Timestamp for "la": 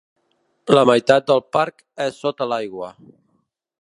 0.77-0.83